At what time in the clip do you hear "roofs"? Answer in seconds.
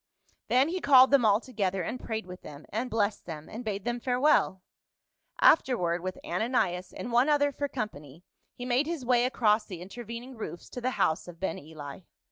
10.35-10.69